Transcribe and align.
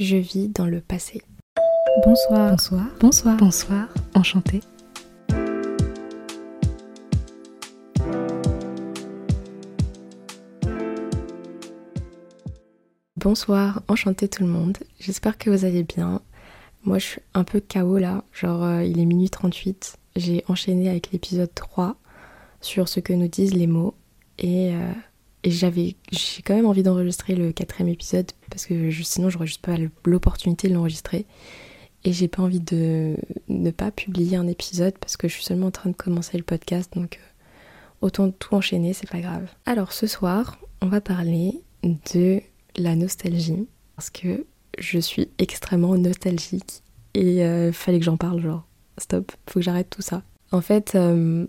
Je 0.00 0.16
vis 0.16 0.48
dans 0.48 0.64
le 0.64 0.80
passé. 0.80 1.20
Bonsoir. 2.06 2.52
Bonsoir. 2.52 2.86
Bonsoir. 3.00 3.36
Bonsoir. 3.36 3.88
Enchantée. 4.14 4.60
Bonsoir, 13.16 13.82
enchanté 13.88 14.26
tout 14.26 14.42
le 14.42 14.48
monde. 14.48 14.78
J'espère 14.98 15.36
que 15.36 15.50
vous 15.50 15.66
allez 15.66 15.82
bien. 15.82 16.22
Moi, 16.84 16.98
je 16.98 17.04
suis 17.04 17.20
un 17.34 17.44
peu 17.44 17.60
KO 17.60 17.98
là. 17.98 18.24
Genre, 18.32 18.64
euh, 18.64 18.82
il 18.82 18.98
est 19.00 19.04
minuit 19.04 19.28
38. 19.28 19.98
J'ai 20.16 20.42
enchaîné 20.48 20.88
avec 20.88 21.12
l'épisode 21.12 21.54
3 21.54 21.96
sur 22.62 22.88
ce 22.88 23.00
que 23.00 23.12
nous 23.12 23.28
disent 23.28 23.52
les 23.52 23.66
mots. 23.66 23.94
Et, 24.38 24.74
euh, 24.74 24.92
et 25.42 25.50
j'avais, 25.50 25.96
j'ai 26.12 26.42
quand 26.42 26.54
même 26.54 26.66
envie 26.66 26.82
d'enregistrer 26.82 27.34
le 27.34 27.52
quatrième 27.52 27.88
épisode 27.88 28.30
parce 28.50 28.66
que 28.66 28.90
je, 28.90 29.02
sinon, 29.02 29.30
j'aurais 29.30 29.46
juste 29.46 29.62
pas 29.62 29.76
l'opportunité 30.04 30.68
de 30.68 30.74
l'enregistrer. 30.74 31.26
Et 32.04 32.12
j'ai 32.12 32.28
pas 32.28 32.42
envie 32.42 32.60
de 32.60 33.16
ne 33.48 33.70
pas 33.70 33.90
publier 33.90 34.36
un 34.36 34.46
épisode 34.46 34.96
parce 34.98 35.16
que 35.16 35.28
je 35.28 35.34
suis 35.34 35.44
seulement 35.44 35.66
en 35.66 35.70
train 35.70 35.90
de 35.90 35.96
commencer 35.96 36.38
le 36.38 36.44
podcast. 36.44 36.92
Donc, 36.94 37.18
euh, 37.18 38.06
autant 38.06 38.30
tout 38.30 38.54
enchaîner, 38.54 38.92
c'est 38.92 39.08
pas 39.08 39.20
grave. 39.20 39.48
Alors, 39.66 39.92
ce 39.92 40.06
soir, 40.06 40.58
on 40.80 40.86
va 40.86 41.00
parler 41.00 41.60
de 41.82 42.40
la 42.76 42.96
nostalgie 42.96 43.66
parce 43.96 44.10
que 44.10 44.46
je 44.78 44.98
suis 44.98 45.28
extrêmement 45.38 45.96
nostalgique 45.96 46.82
et 47.14 47.44
euh, 47.44 47.72
fallait 47.72 47.98
que 47.98 48.04
j'en 48.04 48.16
parle 48.16 48.40
genre 48.40 48.66
stop, 48.98 49.32
faut 49.48 49.60
que 49.60 49.64
j'arrête 49.64 49.90
tout 49.90 50.02
ça. 50.02 50.22
En 50.52 50.60
fait, 50.60 50.94
euh, 50.94 51.46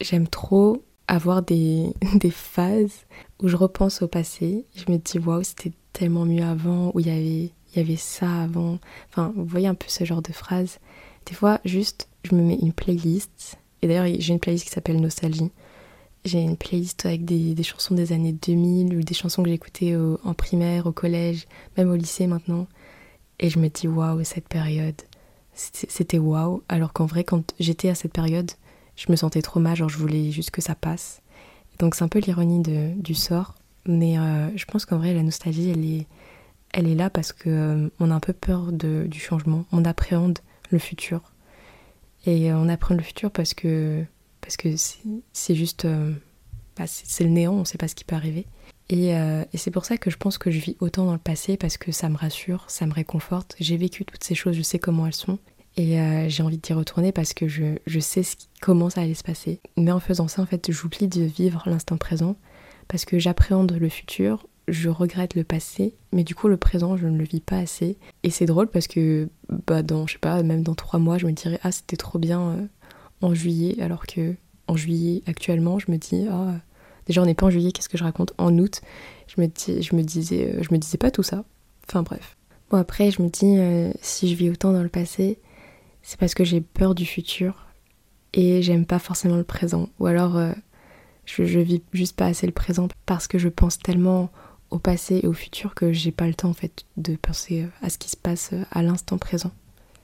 j'aime 0.00 0.28
trop 0.28 0.82
avoir 1.08 1.42
des, 1.42 1.92
des 2.14 2.30
phases 2.30 3.06
où 3.40 3.48
je 3.48 3.56
repense 3.56 4.02
au 4.02 4.08
passé, 4.08 4.64
je 4.76 4.90
me 4.92 4.98
dis 4.98 5.18
waouh, 5.18 5.42
c'était 5.42 5.72
tellement 5.92 6.24
mieux 6.24 6.44
avant, 6.44 6.92
où 6.94 7.00
il 7.00 7.06
y 7.06 7.10
avait 7.10 7.50
il 7.74 7.78
y 7.78 7.80
avait 7.80 7.96
ça 7.96 8.42
avant. 8.42 8.78
Enfin, 9.10 9.32
vous 9.36 9.44
voyez 9.44 9.66
un 9.66 9.74
peu 9.74 9.88
ce 9.88 10.04
genre 10.04 10.22
de 10.22 10.32
phrase. 10.32 10.78
Des 11.26 11.34
fois, 11.34 11.60
juste, 11.64 12.08
je 12.24 12.34
me 12.34 12.42
mets 12.42 12.58
une 12.60 12.72
playlist. 12.72 13.58
Et 13.82 13.88
d'ailleurs, 13.88 14.06
j'ai 14.18 14.32
une 14.32 14.40
playlist 14.40 14.64
qui 14.64 14.70
s'appelle 14.70 15.00
Nostalgie. 15.00 15.50
J'ai 16.24 16.40
une 16.40 16.56
playlist 16.56 17.04
avec 17.06 17.24
des, 17.24 17.62
chansons 17.62 17.94
des 17.94 18.12
années 18.12 18.32
2000 18.32 18.96
ou 18.96 19.02
des 19.02 19.14
chansons 19.14 19.42
que 19.42 19.50
j'écoutais 19.50 19.94
en 19.96 20.34
primaire, 20.34 20.86
au 20.86 20.92
collège, 20.92 21.46
même 21.76 21.90
au 21.90 21.94
lycée 21.94 22.26
maintenant. 22.26 22.66
Et 23.38 23.50
je 23.50 23.58
me 23.58 23.68
dis 23.68 23.86
waouh, 23.86 24.24
cette 24.24 24.48
période, 24.48 25.00
c'était 25.54 26.18
waouh. 26.18 26.62
Alors 26.68 26.92
qu'en 26.92 27.06
vrai, 27.06 27.22
quand 27.22 27.54
j'étais 27.60 27.88
à 27.88 27.94
cette 27.94 28.12
période, 28.12 28.50
je 28.98 29.10
me 29.10 29.16
sentais 29.16 29.42
trop 29.42 29.60
mal, 29.60 29.76
genre 29.76 29.88
je 29.88 29.96
voulais 29.96 30.32
juste 30.32 30.50
que 30.50 30.60
ça 30.60 30.74
passe. 30.74 31.22
Donc 31.78 31.94
c'est 31.94 32.02
un 32.02 32.08
peu 32.08 32.18
l'ironie 32.18 32.60
du 32.96 33.14
sort. 33.14 33.54
Mais 33.86 34.18
euh, 34.18 34.50
je 34.56 34.64
pense 34.64 34.84
qu'en 34.84 34.98
vrai, 34.98 35.14
la 35.14 35.22
nostalgie, 35.22 35.70
elle 35.70 35.84
est, 35.84 36.06
elle 36.72 36.88
est 36.88 36.96
là 36.96 37.08
parce 37.08 37.32
que 37.32 37.48
euh, 37.48 37.88
on 38.00 38.10
a 38.10 38.14
un 38.14 38.20
peu 38.20 38.32
peur 38.32 38.72
de, 38.72 39.06
du 39.08 39.20
changement. 39.20 39.64
On 39.72 39.84
appréhende 39.84 40.40
le 40.70 40.78
futur. 40.78 41.32
Et 42.26 42.50
euh, 42.50 42.58
on 42.58 42.68
appréhende 42.68 42.98
le 42.98 43.04
futur 43.04 43.30
parce 43.30 43.54
que 43.54 44.04
parce 44.40 44.56
que 44.56 44.74
c'est 45.32 45.54
juste 45.54 45.86
bah, 46.76 46.86
c'est 46.86 47.24
le 47.24 47.30
néant, 47.30 47.52
on 47.52 47.64
sait 47.64 47.78
pas 47.78 47.88
ce 47.88 47.94
qui 47.94 48.04
peut 48.04 48.16
arriver. 48.16 48.46
Et 48.88 49.12
c'est 49.54 49.70
pour 49.70 49.84
ça 49.84 49.98
que 49.98 50.10
je 50.10 50.16
pense 50.16 50.38
que 50.38 50.50
je 50.50 50.58
vis 50.58 50.76
autant 50.80 51.04
dans 51.04 51.12
le 51.12 51.18
passé 51.18 51.58
parce 51.58 51.76
que 51.76 51.92
ça 51.92 52.08
me 52.08 52.16
rassure, 52.16 52.64
ça 52.68 52.86
me 52.86 52.94
réconforte. 52.94 53.54
J'ai 53.60 53.76
vécu 53.76 54.06
toutes 54.06 54.24
ces 54.24 54.34
choses, 54.34 54.56
je 54.56 54.62
sais 54.62 54.78
comment 54.78 55.06
elles 55.06 55.14
sont. 55.14 55.38
Et 55.80 55.96
j'ai 56.28 56.42
envie 56.42 56.58
d'y 56.58 56.72
retourner 56.72 57.12
parce 57.12 57.34
que 57.34 57.46
je, 57.46 57.76
je 57.86 58.00
sais 58.00 58.24
ce 58.24 58.34
qui, 58.34 58.48
comment 58.60 58.90
ça 58.90 59.02
allait 59.02 59.14
se 59.14 59.22
passer. 59.22 59.60
Mais 59.76 59.92
en 59.92 60.00
faisant 60.00 60.26
ça, 60.26 60.42
en 60.42 60.46
fait, 60.46 60.72
j'oublie 60.72 61.06
de 61.06 61.22
vivre 61.22 61.62
l'instant 61.66 61.96
présent 61.96 62.36
parce 62.88 63.04
que 63.04 63.20
j'appréhende 63.20 63.70
le 63.72 63.88
futur 63.88 64.44
je 64.68 64.88
regrette 64.88 65.34
le 65.34 65.44
passé, 65.44 65.94
mais 66.12 66.24
du 66.24 66.34
coup 66.34 66.48
le 66.48 66.56
présent 66.56 66.96
je 66.96 67.06
ne 67.06 67.18
le 67.18 67.24
vis 67.24 67.40
pas 67.40 67.58
assez. 67.58 67.96
Et 68.22 68.30
c'est 68.30 68.46
drôle 68.46 68.68
parce 68.68 68.86
que 68.86 69.28
bah 69.66 69.82
dans 69.82 70.06
je 70.06 70.12
sais 70.14 70.18
pas 70.18 70.42
même 70.42 70.62
dans 70.62 70.74
trois 70.74 71.00
mois 71.00 71.18
je 71.18 71.26
me 71.26 71.32
dirais 71.32 71.58
ah 71.62 71.72
c'était 71.72 71.96
trop 71.96 72.18
bien 72.18 72.40
euh, 72.40 72.66
en 73.22 73.34
juillet 73.34 73.76
alors 73.80 74.06
que 74.06 74.34
en 74.66 74.76
juillet 74.76 75.22
actuellement 75.26 75.78
je 75.78 75.90
me 75.90 75.96
dis 75.96 76.26
ah 76.30 76.54
déjà 77.06 77.22
on 77.22 77.26
n'est 77.26 77.34
pas 77.34 77.46
en 77.46 77.50
juillet 77.50 77.72
qu'est-ce 77.72 77.88
que 77.88 77.98
je 77.98 78.04
raconte? 78.04 78.32
En 78.38 78.56
août 78.58 78.82
je 79.26 79.40
me 79.40 79.46
dis, 79.46 79.82
je 79.82 79.96
me 79.96 80.02
disais 80.02 80.54
euh, 80.54 80.62
je 80.62 80.72
me 80.72 80.78
disais 80.78 80.98
pas 80.98 81.10
tout 81.10 81.22
ça. 81.22 81.44
Enfin 81.88 82.02
bref. 82.02 82.36
Bon 82.70 82.78
après 82.78 83.10
je 83.10 83.22
me 83.22 83.28
dis 83.28 83.56
euh, 83.58 83.90
si 84.02 84.28
je 84.28 84.36
vis 84.36 84.50
autant 84.50 84.72
dans 84.72 84.82
le 84.82 84.88
passé 84.88 85.38
c'est 86.02 86.18
parce 86.18 86.34
que 86.34 86.44
j'ai 86.44 86.60
peur 86.60 86.94
du 86.94 87.06
futur 87.06 87.66
et 88.32 88.62
j'aime 88.62 88.86
pas 88.86 88.98
forcément 88.98 89.36
le 89.36 89.44
présent 89.44 89.88
ou 89.98 90.06
alors 90.06 90.38
je, 91.24 91.44
je 91.44 91.60
vis 91.60 91.82
juste 91.92 92.16
pas 92.16 92.26
assez 92.26 92.46
le 92.46 92.52
présent 92.52 92.88
parce 93.06 93.26
que 93.26 93.38
je 93.38 93.48
pense 93.48 93.78
tellement 93.78 94.30
au 94.70 94.78
passé 94.78 95.20
et 95.22 95.26
au 95.26 95.32
futur 95.32 95.74
que 95.74 95.92
j'ai 95.92 96.12
pas 96.12 96.26
le 96.26 96.34
temps 96.34 96.54
de 96.96 97.16
penser 97.16 97.62
euh, 97.62 97.66
à 97.82 97.90
ce 97.90 97.98
qui 97.98 98.10
se 98.10 98.16
passe 98.16 98.50
euh, 98.52 98.64
à 98.70 98.82
l'instant 98.82 99.18
présent. 99.18 99.50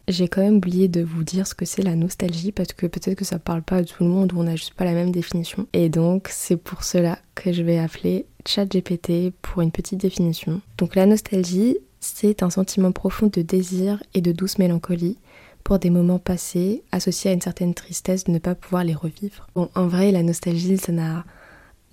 J'ai 0.07 0.29
quand 0.29 0.43
même 0.43 0.57
oublié 0.57 0.89
de 0.89 1.03
vous 1.03 1.25
dire 1.25 1.47
ce 1.47 1.55
que 1.55 1.65
c'est 1.65 1.83
la 1.83 1.97
nostalgie 1.97 2.53
parce 2.53 2.75
que 2.75 2.87
peut-être 2.87 3.17
que 3.17 3.25
ça 3.25 3.39
parle 3.39 3.63
pas 3.63 3.77
à 3.77 3.85
tout 3.85 4.05
le 4.05 4.11
monde 4.11 4.35
ou 4.35 4.39
on 4.39 4.47
a 4.47 4.57
juste 4.57 4.75
pas 4.75 4.85
la 4.85 4.93
même 4.93 5.11
définition. 5.11 5.67
Et 5.73 5.89
donc 5.89 6.29
c'est 6.31 6.59
pour 6.59 6.85
cela 6.85 7.19
que 7.35 7.53
je 7.53 7.63
vais 7.63 7.79
appeler 7.79 8.27
ChatGPT 8.47 9.33
pour 9.41 9.63
une 9.63 9.71
petite 9.71 10.01
définition. 10.01 10.61
Donc 10.77 10.95
la 10.95 11.07
nostalgie, 11.07 11.79
c'est 12.01 12.43
un 12.43 12.51
sentiment 12.51 12.93
profond 12.93 13.31
de 13.33 13.41
désir 13.41 14.03
et 14.13 14.21
de 14.21 14.33
douce 14.33 14.59
mélancolie 14.59 15.17
pour 15.65 15.79
des 15.79 15.91
moments 15.91 16.19
passés 16.19 16.85
associés 16.93 17.31
à 17.31 17.35
une 17.35 17.41
certaine 17.41 17.75
tristesse 17.75 18.25
de 18.25 18.33
ne 18.33 18.39
pas 18.39 18.55
pouvoir 18.55 18.85
les 18.85 18.95
revivre. 18.95 19.49
Bon, 19.55 19.71
en 19.75 19.89
vrai, 19.89 20.13
la 20.13 20.23
nostalgie, 20.23 20.77
ça 20.77 20.93
n'a 20.93 21.25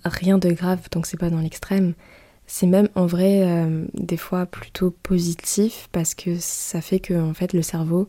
rien 0.04 0.38
de 0.38 0.50
grave, 0.50 0.80
donc 0.92 1.06
c'est 1.06 1.16
pas 1.16 1.30
dans 1.30 1.40
l'extrême. 1.40 1.94
C'est 2.46 2.66
même 2.66 2.88
en 2.94 3.06
vrai 3.06 3.42
euh, 3.46 3.86
des 3.94 4.18
fois 4.18 4.44
plutôt 4.44 4.90
positif 4.90 5.88
parce 5.92 6.14
que 6.14 6.36
ça 6.38 6.80
fait 6.82 7.00
que 7.00 7.14
en 7.14 7.32
fait 7.32 7.54
le 7.54 7.62
cerveau 7.62 8.08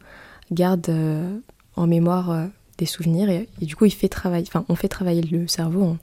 garde 0.51 0.89
euh, 0.89 1.39
en 1.75 1.87
mémoire 1.87 2.31
euh, 2.31 2.47
des 2.77 2.85
souvenirs 2.85 3.29
et, 3.29 3.47
du 3.61 3.75
coup 3.75 3.85
il 3.85 3.91
fait 3.91 4.09
travailler, 4.09 4.45
enfin 4.47 4.65
on 4.67 4.75
fait 4.75 4.89
travailler 4.89 5.21
le 5.21 5.47
cerveau 5.47 5.95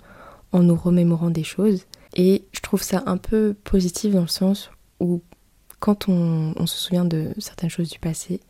en, 0.52 0.62
nous 0.62 0.76
remémorant 0.76 1.28
des 1.28 1.42
choses 1.42 1.84
et 2.14 2.44
je 2.52 2.60
trouve 2.60 2.82
ça 2.82 3.02
un 3.06 3.18
peu 3.18 3.54
positif 3.64 4.14
dans 4.14 4.22
le 4.22 4.28
sens 4.28 4.70
où 5.00 5.20
quand 5.80 6.08
on 6.08 6.66
se 6.66 6.78
souvient 6.78 7.04
de 7.04 7.34
certaines 7.38 7.70
choses 7.70 7.90
du 7.90 7.98
passé, 7.98 8.40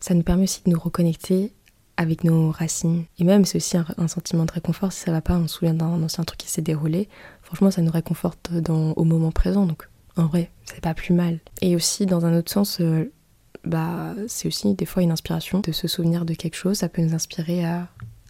ça 0.00 0.14
nous 0.14 0.22
permet 0.22 0.44
aussi 0.44 0.62
de 0.64 0.70
nous 0.70 0.78
reconnecter 0.78 1.52
avec 1.96 2.22
nos 2.22 2.52
racines. 2.52 3.04
Et 3.18 3.24
même, 3.24 3.44
c'est 3.44 3.56
aussi 3.56 3.76
un, 3.76 4.08
sentiment 4.08 4.44
de 4.44 4.52
réconfort. 4.52 4.92
Si 4.92 5.00
ça 5.00 5.10
va 5.10 5.20
pas, 5.20 5.36
on 5.36 5.48
se 5.48 5.56
souvient 5.56 5.74
d'un 5.74 6.00
ancien 6.02 6.22
truc 6.22 6.38
qui 6.38 6.48
s'est 6.48 6.62
déroulé. 6.62 7.08
Franchement, 7.42 7.72
ça 7.72 7.82
nous 7.82 7.90
réconforte 7.90 8.50
au 8.68 9.04
moment 9.04 9.32
présent. 9.32 9.66
Donc, 9.66 9.88
en 10.16 10.26
vrai, 10.26 10.50
c'est 10.64 10.80
pas 10.80 10.94
plus 10.94 11.12
mal. 11.12 11.40
Et 11.60 11.74
aussi, 11.74 12.06
dans 12.06 12.24
un 12.24 12.38
autre 12.38 12.52
sens, 12.52 12.80
euh, 12.80 13.12
bah, 13.64 14.14
c'est 14.28 14.46
aussi 14.46 14.74
des 14.74 14.86
fois 14.86 15.02
une 15.02 15.10
inspiration 15.10 15.58
de 15.58 15.72
se 15.72 15.88
souvenir 15.88 16.24
de 16.24 16.34
quelque 16.34 16.54
chose. 16.54 16.78
Ça 16.78 16.88
peut 16.88 17.02
nous 17.02 17.14
inspirer 17.14 17.64
à, 17.64 17.88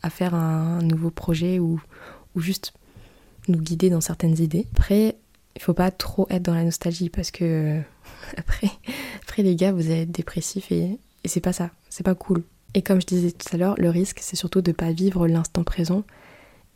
faire 0.08 0.34
un, 0.34 0.80
nouveau 0.80 1.10
projet 1.10 1.58
ou, 1.58 1.78
ou 2.34 2.40
juste 2.40 2.72
nous 3.48 3.58
guider 3.58 3.90
dans 3.90 4.00
certaines 4.00 4.40
idées. 4.40 4.66
Après, 4.78 5.18
il 5.56 5.60
faut 5.60 5.74
pas 5.74 5.90
trop 5.90 6.26
être 6.30 6.42
dans 6.42 6.54
la 6.54 6.64
nostalgie 6.64 7.10
parce 7.10 7.30
que 7.30 7.82
après, 8.38 8.70
après 9.22 9.42
les 9.42 9.56
gars, 9.56 9.72
vous 9.72 9.86
allez 9.86 10.02
être 10.02 10.10
dépressifs 10.10 10.72
et, 10.72 10.98
et 11.24 11.28
c'est 11.28 11.40
pas 11.40 11.52
ça. 11.52 11.70
C'est 11.88 12.04
pas 12.04 12.14
cool. 12.14 12.42
Et 12.74 12.82
comme 12.82 13.00
je 13.00 13.06
disais 13.06 13.30
tout 13.30 13.48
à 13.52 13.56
l'heure, 13.56 13.74
le 13.78 13.90
risque, 13.90 14.18
c'est 14.20 14.36
surtout 14.36 14.60
de 14.60 14.72
pas 14.72 14.92
vivre 14.92 15.26
l'instant 15.26 15.64
présent. 15.64 16.04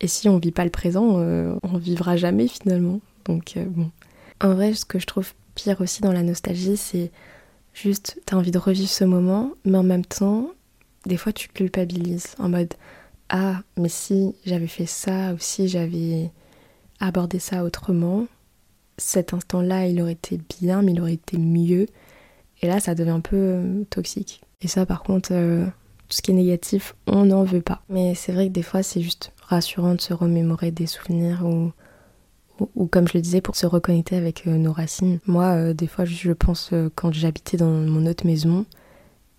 Et 0.01 0.09
si 0.09 0.29
on 0.29 0.39
vit 0.39 0.53
pas 0.53 0.65
le 0.65 0.71
présent, 0.71 1.19
euh, 1.19 1.55
on 1.63 1.79
vivra 1.79 2.17
jamais 2.17 2.49
finalement. 2.49 3.01
Donc 3.25 3.57
euh, 3.57 3.65
bon. 3.67 3.91
En 4.41 4.55
vrai, 4.55 4.75
ce 4.75 4.85
que 4.85 4.99
je 4.99 5.07
trouve 5.07 5.33
pire 5.55 5.81
aussi 5.81 6.01
dans 6.01 6.13
la 6.13 6.23
nostalgie, 6.23 6.77
c'est 6.77 7.11
juste, 7.75 8.21
tu 8.27 8.35
as 8.35 8.39
envie 8.39 8.51
de 8.51 8.59
revivre 8.59 8.89
ce 8.89 9.05
moment, 9.05 9.53
mais 9.65 9.79
en 9.79 9.83
même 9.83 10.05
temps, 10.05 10.51
des 11.07 11.17
fois 11.17 11.33
tu 11.33 11.49
culpabilises 11.49 12.35
en 12.39 12.49
mode 12.49 12.75
ah, 13.29 13.63
mais 13.79 13.89
si 13.89 14.35
j'avais 14.45 14.67
fait 14.67 14.87
ça 14.87 15.33
ou 15.33 15.37
si 15.39 15.67
j'avais 15.67 16.31
abordé 17.01 17.39
ça 17.39 17.65
autrement, 17.65 18.27
cet 18.99 19.33
instant-là, 19.33 19.87
il 19.87 20.01
aurait 20.03 20.13
été 20.13 20.39
bien, 20.61 20.83
mais 20.83 20.93
il 20.93 21.01
aurait 21.01 21.15
été 21.15 21.39
mieux. 21.39 21.87
Et 22.63 22.69
là, 22.69 22.81
ça 22.81 22.95
devient 22.95 23.11
un 23.11 23.21
peu 23.21 23.37
euh, 23.37 23.85
toxique. 23.91 24.43
Et 24.61 24.69
ça, 24.69 24.87
par 24.87 25.03
contre, 25.03 25.33
tout 26.13 26.17
ce 26.17 26.23
qui 26.23 26.31
est 26.31 26.35
négatif, 26.35 26.95
on 27.07 27.25
n'en 27.25 27.43
veut 27.43 27.63
pas. 27.63 27.83
Mais 27.89 28.15
c'est 28.15 28.33
vrai 28.33 28.49
que 28.49 28.53
des 28.53 28.63
fois, 28.63 28.83
c'est 28.83 29.01
juste 29.01 29.33
rassurant 29.41 29.95
de 29.95 30.01
se 30.01 30.15
remémorer 30.15 30.71
des 30.71 30.87
souvenirs 30.87 31.45
ou, 31.45 31.73
ou, 32.75 32.87
comme 32.87 33.09
je 33.09 33.15
le 33.15 33.23
disais, 33.23 33.41
pour 33.41 33.57
se 33.57 33.67
reconnecter 33.67 34.17
avec 34.17 34.47
euh, 34.47 34.57
nos 34.57 34.73
racines. 34.73 35.19
Moi, 35.27 35.45
euh, 35.45 35.75
des 35.75 35.87
fois, 35.87 36.05
je 36.05 36.33
pense 36.33 36.71
euh, 36.73 36.91
quand 36.95 37.13
j'habitais 37.13 37.57
dans 37.57 37.71
mon 37.71 38.07
autre 38.07 38.27
maison 38.27 38.67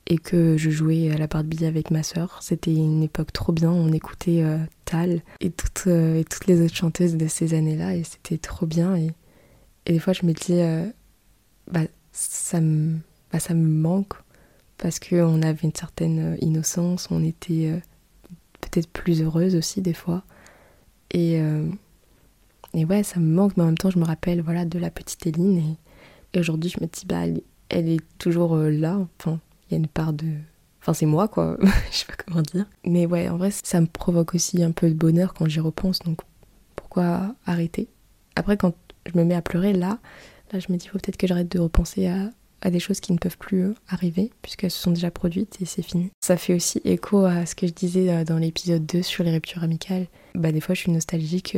et 0.08 0.18
que 0.18 0.58
je 0.58 0.70
jouais 0.70 1.12
à 1.12 1.18
la 1.18 1.28
Barbie 1.28 1.66
avec 1.66 1.92
ma 1.92 2.04
sœur, 2.04 2.40
c'était 2.42 2.74
une 2.74 3.04
époque 3.04 3.32
trop 3.32 3.54
bien. 3.54 3.72
On 3.72 3.92
écoutait 3.92 4.44
Tal 4.84 5.22
et 5.40 5.50
toutes, 5.50 5.88
et 5.88 6.26
toutes 6.30 6.48
les 6.48 6.62
autres 6.62 6.76
chanteuses 6.76 7.16
de 7.16 7.28
ces 7.28 7.54
années-là 7.54 7.96
et 7.96 8.04
c'était 8.04 8.38
trop 8.38 8.66
bien. 8.66 8.98
Et, 8.98 9.12
et, 9.86 9.94
des 9.94 10.00
fois, 10.00 10.12
je 10.12 10.26
me 10.26 10.34
dis, 10.34 10.60
bah, 11.72 11.88
ça 12.12 12.60
me, 12.60 12.98
bah, 13.34 13.40
ça 13.40 13.56
me 13.56 13.68
manque 13.68 14.14
parce 14.78 15.00
qu'on 15.00 15.42
avait 15.42 15.64
une 15.64 15.76
certaine 15.76 16.34
euh, 16.34 16.38
innocence, 16.42 17.08
on 17.10 17.24
était 17.24 17.72
euh, 17.72 17.80
peut-être 18.62 18.88
plus 18.88 19.24
heureuse 19.24 19.56
aussi 19.56 19.82
des 19.82 19.94
fois. 19.94 20.24
Et, 21.10 21.42
euh, 21.42 21.68
et 22.76 22.86
ouais, 22.86 23.02
ça 23.02 23.20
me 23.20 23.34
manque, 23.34 23.58
mais 23.58 23.64
en 23.64 23.68
même 23.68 23.78
temps, 23.78 23.90
je 23.90 23.98
me 23.98 24.06
rappelle 24.06 24.42
voilà, 24.42 24.66
de 24.66 24.78
la 24.78 24.92
petite 24.92 25.26
Éline. 25.26 25.76
Et, 26.34 26.40
aujourd'hui, 26.40 26.70
je 26.70 26.80
me 26.80 26.88
dis, 26.88 27.06
bah, 27.06 27.24
elle 27.70 27.90
est 27.90 28.02
toujours 28.20 28.56
là. 28.56 29.00
Enfin, 29.20 29.40
il 29.68 29.72
y 29.72 29.76
a 29.76 29.78
une 29.78 29.88
part 29.88 30.14
de. 30.14 30.28
Enfin, 30.82 30.94
c'est 30.94 31.06
moi, 31.06 31.28
quoi. 31.28 31.58
je 31.92 31.98
sais 31.98 32.06
pas 32.06 32.16
comment 32.26 32.42
dire. 32.42 32.66
Mais 32.86 33.06
ouais, 33.06 33.30
en 33.30 33.38
vrai, 33.38 33.50
ça 33.52 33.80
me 33.82 33.88
provoque 33.88 34.36
aussi 34.36 34.64
un 34.64 34.72
peu 34.72 34.90
de 34.90 34.96
bonheur 34.96 35.34
quand 35.34 35.48
j'y 35.48 35.60
repense. 35.60 36.00
Donc, 36.00 36.20
pourquoi 36.76 37.36
arrêter? 37.46 37.88
Après, 38.36 38.58
quand 38.58 38.74
je 39.06 39.18
me 39.18 39.24
mets 39.24 39.36
à 39.36 39.42
pleurer, 39.42 39.74
là, 39.74 40.00
là, 40.52 40.60
je 40.60 40.72
me 40.72 40.78
dis, 40.78 40.88
faut 40.88 40.98
peut-être 40.98 41.18
que 41.18 41.28
j'arrête 41.28 41.52
de 41.52 41.60
repenser 41.60 42.08
à, 42.08 42.32
à 42.64 42.72
des 42.72 42.80
choses 42.80 43.00
qui 43.00 43.14
ne 43.14 43.18
peuvent 43.18 43.38
plus 43.38 43.66
euh, 43.66 43.74
arriver, 43.88 44.32
puisqu'elles 44.42 44.72
se 44.72 44.82
sont 44.82 44.92
déjà 44.92 45.12
produites 45.12 45.62
et 45.62 45.66
c'est 45.66 45.84
fini. 45.84 46.10
Ça 46.22 46.38
fait 46.38 46.56
aussi 46.56 46.82
écho 46.86 47.26
à 47.26 47.46
ce 47.46 47.54
que 47.54 47.68
je 47.68 47.74
disais 47.74 48.10
euh, 48.10 48.24
dans 48.24 48.38
l'épisode 48.38 48.86
2 48.86 49.04
sur 49.04 49.24
les 49.24 49.32
ruptures 49.32 49.64
amicales. 49.64 50.08
Bah, 50.34 50.52
des 50.52 50.62
fois, 50.62 50.74
je 50.74 50.82
suis 50.82 50.92
nostalgique 50.92 51.58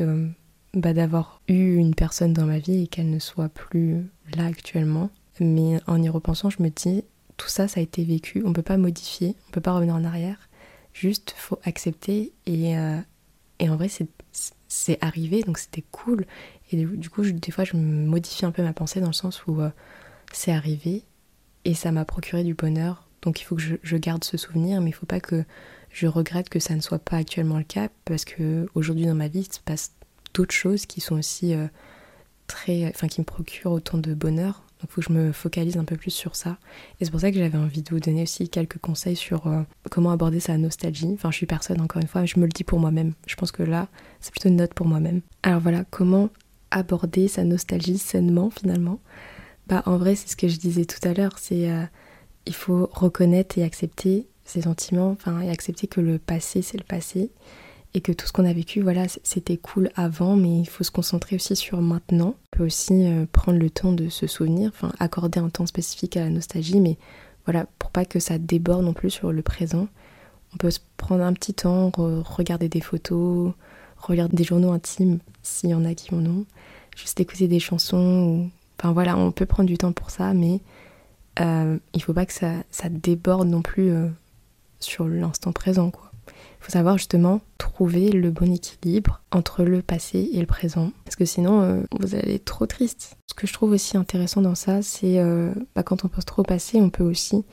bah, 0.73 0.93
d'avoir 0.93 1.39
eu 1.47 1.75
une 1.75 1.95
personne 1.95 2.33
dans 2.33 2.45
ma 2.45 2.59
vie 2.59 2.83
et 2.83 2.87
qu'elle 2.87 3.09
ne 3.09 3.19
soit 3.19 3.49
plus 3.49 4.03
là 4.35 4.45
actuellement. 4.45 5.09
Mais 5.39 5.79
en 5.87 6.01
y 6.01 6.09
repensant, 6.09 6.49
je 6.49 6.61
me 6.61 6.69
dis, 6.69 7.03
tout 7.37 7.47
ça, 7.47 7.67
ça 7.67 7.79
a 7.79 7.83
été 7.83 8.03
vécu, 8.03 8.43
on 8.45 8.53
peut 8.53 8.61
pas 8.61 8.77
modifier, 8.77 9.35
on 9.47 9.51
peut 9.51 9.61
pas 9.61 9.73
revenir 9.73 9.95
en 9.95 10.03
arrière. 10.03 10.49
Juste, 10.93 11.33
faut 11.37 11.59
accepter 11.63 12.31
et, 12.45 12.77
euh, 12.77 12.99
et 13.59 13.69
en 13.69 13.75
vrai, 13.75 13.89
c'est 14.67 14.97
arrivé, 15.01 15.43
donc 15.43 15.57
c'était 15.57 15.83
cool. 15.91 16.25
Et 16.71 16.85
du 16.85 17.09
coup, 17.09 17.23
des 17.23 17.51
fois, 17.51 17.63
je 17.63 17.75
modifie 17.75 18.45
un 18.45 18.51
peu 18.51 18.63
ma 18.63 18.73
pensée 18.73 19.01
dans 19.01 19.07
le 19.07 19.13
sens 19.13 19.45
où 19.45 19.61
euh, 19.61 19.69
c'est 20.35 20.51
arrivé 20.51 21.03
et 21.63 21.73
ça 21.73 21.91
m'a 21.91 22.05
procuré 22.05 22.43
du 22.43 22.53
bonheur. 22.53 23.07
Donc 23.21 23.41
il 23.41 23.43
faut 23.43 23.55
que 23.55 23.61
je, 23.81 23.97
garde 23.97 24.23
ce 24.23 24.37
souvenir, 24.37 24.81
mais 24.81 24.89
il 24.89 24.93
faut 24.93 25.05
pas 25.05 25.19
que 25.19 25.43
je 25.89 26.07
regrette 26.07 26.49
que 26.49 26.59
ça 26.59 26.75
ne 26.75 26.81
soit 26.81 26.99
pas 26.99 27.17
actuellement 27.17 27.57
le 27.57 27.63
cas 27.63 27.89
parce 28.03 28.25
que 28.25 28.67
aujourd'hui 28.75 29.05
dans 29.05 29.15
ma 29.15 29.27
vie, 29.27 29.39
il 29.39 29.51
se 29.53 29.59
passe 29.59 29.93
d'autres 30.33 30.53
choses 30.53 30.85
qui 30.85 31.01
sont 31.01 31.15
aussi 31.15 31.53
euh, 31.53 31.67
très, 32.47 32.85
enfin 32.87 33.07
qui 33.07 33.21
me 33.21 33.25
procurent 33.25 33.71
autant 33.71 33.97
de 33.97 34.13
bonheur. 34.13 34.63
Donc 34.81 34.89
il 34.89 34.93
faut 34.93 35.01
que 35.01 35.07
je 35.07 35.13
me 35.13 35.31
focalise 35.31 35.77
un 35.77 35.85
peu 35.85 35.95
plus 35.95 36.11
sur 36.11 36.35
ça. 36.35 36.57
Et 36.99 37.05
c'est 37.05 37.11
pour 37.11 37.21
ça 37.21 37.31
que 37.31 37.37
j'avais 37.37 37.57
envie 37.57 37.81
de 37.81 37.89
vous 37.89 38.01
donner 38.01 38.23
aussi 38.23 38.49
quelques 38.49 38.77
conseils 38.77 39.15
sur 39.15 39.47
euh, 39.47 39.61
comment 39.89 40.11
aborder 40.11 40.41
sa 40.41 40.57
nostalgie. 40.57 41.11
Enfin 41.13 41.31
je 41.31 41.37
suis 41.37 41.47
personne 41.47 41.81
encore 41.81 42.01
une 42.01 42.07
fois, 42.09 42.25
je 42.25 42.37
me 42.39 42.45
le 42.45 42.51
dis 42.51 42.65
pour 42.65 42.79
moi-même. 42.79 43.13
Je 43.25 43.35
pense 43.35 43.51
que 43.51 43.63
là 43.63 43.87
c'est 44.19 44.31
plutôt 44.31 44.49
une 44.49 44.57
note 44.57 44.73
pour 44.73 44.85
moi-même. 44.85 45.21
Alors 45.41 45.61
voilà, 45.61 45.85
comment 45.89 46.29
aborder 46.71 47.29
sa 47.29 47.43
nostalgie 47.45 47.97
sainement 47.97 48.49
finalement? 48.49 48.99
Bah 49.67 49.83
en 49.85 49.97
vrai 49.97 50.15
c'est 50.15 50.29
ce 50.29 50.35
que 50.35 50.47
je 50.47 50.57
disais 50.57 50.85
tout 50.85 51.05
à 51.07 51.13
l'heure, 51.13 51.37
c'est 51.39 51.69
euh, 51.69 51.83
il 52.45 52.53
faut 52.53 52.89
reconnaître 52.93 53.57
et 53.57 53.63
accepter 53.63 54.27
ses 54.43 54.61
sentiments, 54.61 55.11
enfin 55.11 55.41
et 55.41 55.49
accepter 55.49 55.87
que 55.87 56.01
le 56.01 56.19
passé 56.19 56.61
c'est 56.61 56.77
le 56.77 56.83
passé 56.83 57.31
et 57.95 58.01
que 58.01 58.11
tout 58.11 58.27
ce 58.27 58.33
qu'on 58.33 58.45
a 58.45 58.51
vécu, 58.51 58.81
voilà, 58.81 59.05
c'était 59.23 59.55
cool 59.55 59.89
avant, 59.95 60.35
mais 60.35 60.59
il 60.59 60.67
faut 60.67 60.83
se 60.83 60.91
concentrer 60.91 61.37
aussi 61.37 61.55
sur 61.55 61.79
maintenant. 61.79 62.35
On 62.53 62.57
peut 62.57 62.65
aussi 62.65 63.05
euh, 63.05 63.25
prendre 63.31 63.57
le 63.57 63.69
temps 63.69 63.93
de 63.93 64.09
se 64.09 64.27
souvenir, 64.27 64.69
enfin 64.73 64.91
accorder 64.99 65.39
un 65.39 65.47
temps 65.49 65.65
spécifique 65.65 66.17
à 66.17 66.25
la 66.25 66.29
nostalgie, 66.29 66.81
mais 66.81 66.97
voilà, 67.45 67.67
pour 67.79 67.91
pas 67.91 68.03
que 68.03 68.19
ça 68.19 68.37
déborde 68.37 68.83
non 68.83 68.91
plus 68.91 69.11
sur 69.11 69.31
le 69.31 69.41
présent. 69.41 69.87
On 70.53 70.57
peut 70.57 70.71
se 70.71 70.79
prendre 70.97 71.23
un 71.23 71.31
petit 71.31 71.53
temps, 71.53 71.89
regarder 71.95 72.67
des 72.67 72.81
photos, 72.81 73.53
regarder 73.97 74.35
des 74.35 74.43
journaux 74.43 74.71
intimes, 74.71 75.19
s'il 75.41 75.69
y 75.69 75.73
en 75.73 75.85
a 75.85 75.93
qui 75.93 76.13
en 76.13 76.25
ont, 76.25 76.45
juste 76.97 77.19
écouter 77.21 77.47
des 77.47 77.59
chansons, 77.59 78.49
enfin 78.79 78.91
voilà, 78.91 79.17
on 79.17 79.31
peut 79.31 79.45
prendre 79.45 79.67
du 79.67 79.77
temps 79.77 79.91
pour 79.91 80.09
ça, 80.09 80.33
mais 80.33 80.61
euh, 81.39 81.77
il 81.93 82.03
faut 82.03 82.13
pas 82.13 82.25
que 82.25 82.33
ça, 82.33 82.63
déborde 82.89 83.47
non 83.47 83.61
plus 83.61 83.89
euh, 83.89 84.07
sur 84.79 85.07
l'instant 85.07 85.51
présent, 85.51 85.91
quoi 85.91 86.11
faut 86.65 86.71
savoir 86.71 86.97
justement 86.97 87.41
trouver 87.59 88.09
le 88.09 88.31
bon 88.31 88.51
équilibre 88.51 89.21
entre 89.31 89.63
le 89.63 89.83
passé 89.83 90.29
et 90.33 90.39
le 90.39 90.47
présent. 90.47 90.91
Parce 91.03 91.15
que 91.15 91.25
sinon, 91.25 91.61
euh, 91.61 91.81
vous 91.99 92.15
allez 92.15 92.35
être 92.35 92.45
trop 92.45 92.65
triste. 92.65 93.17
Ce 93.27 93.35
que 93.35 93.45
je 93.45 93.53
trouve 93.53 93.71
aussi 93.71 93.97
intéressant 93.97 94.41
dans 94.41 94.55
ça, 94.55 94.81
c'est 94.81 95.19
euh, 95.19 95.53
bah, 95.75 95.83
quand 95.83 96.05
on 96.05 96.07
pense 96.07 96.25
trop 96.25 96.41
au 96.41 96.45
passé, 96.45 96.81
on 96.81 96.89
peut 96.89 97.03
aussi 97.03 97.43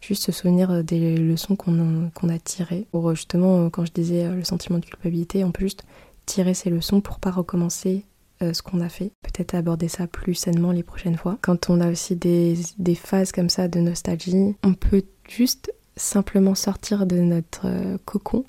juste 0.00 0.24
se 0.24 0.32
souvenir 0.32 0.82
des 0.82 1.16
leçons 1.16 1.54
qu'on 1.54 2.10
a, 2.28 2.34
a, 2.34 2.38
tirées. 2.38 2.88
Pour 2.90 3.14
justement, 3.14 3.70
quand 3.70 3.84
je 3.84 3.92
disais 3.92 4.28
le 4.28 4.42
sentiment 4.42 4.78
de 4.78 4.86
culpabilité, 4.86 5.44
on 5.44 5.52
peut 5.52 5.64
juste 5.64 5.84
tirer 6.26 6.54
ces 6.54 6.70
leçons 6.70 7.00
pour 7.00 7.20
pas 7.20 7.30
recommencer 7.30 8.04
ce 8.40 8.62
qu'on 8.62 8.80
a 8.80 8.88
fait. 8.88 9.12
Peut-être 9.22 9.54
aborder 9.54 9.88
ça 9.88 10.06
plus 10.06 10.34
sainement 10.34 10.72
les 10.72 10.82
prochaines 10.82 11.16
fois. 11.16 11.38
Quand 11.42 11.70
on 11.70 11.80
a 11.80 11.90
aussi 11.90 12.16
des, 12.16 12.56
des 12.78 12.94
phases 12.94 13.32
comme 13.32 13.48
ça 13.48 13.68
de 13.68 13.80
nostalgie, 13.80 14.54
on 14.62 14.74
peut 14.74 15.02
juste 15.28 15.72
simplement 15.98 16.54
sortir 16.54 17.06
de 17.06 17.16
notre 17.16 17.66
euh, 17.66 17.98
cocon 18.04 18.44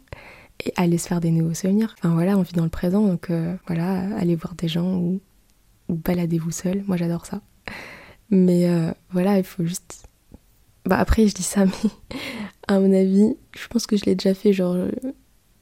et 0.66 0.74
aller 0.76 0.98
se 0.98 1.08
faire 1.08 1.20
des 1.20 1.32
nouveaux 1.32 1.54
souvenirs. 1.54 1.96
Enfin 1.98 2.14
voilà, 2.14 2.38
on 2.38 2.42
vit 2.42 2.54
dans 2.54 2.64
le 2.64 2.70
présent, 2.70 3.06
donc 3.06 3.30
euh, 3.30 3.56
voilà, 3.68 4.16
allez 4.18 4.36
voir 4.36 4.56
des 4.56 4.68
gens 4.68 4.98
ou, 4.98 5.20
baladez-vous 5.90 6.52
seul. 6.52 6.84
Moi 6.88 6.98
j'adore 6.98 7.26
ça. 7.26 7.42
Mais 8.30 8.70
euh, 8.70 8.92
voilà, 9.12 9.38
il 9.38 9.44
faut 9.44 9.66
juste. 9.66 10.06
Bah 10.86 10.98
après, 10.98 11.28
je 11.28 11.34
dis 11.34 11.44
ça, 11.44 11.66
mais 11.84 11.90
à 12.68 12.80
mon 12.80 12.94
avis, 12.94 13.36
je 13.56 13.68
pense 13.68 13.88
que 13.88 13.98
je 13.98 14.06
l'ai 14.06 14.16
déjà 14.16 14.34
fait, 14.34 14.54
genre, 14.54 14.78